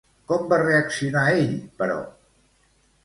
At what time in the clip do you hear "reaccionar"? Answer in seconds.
0.61-1.25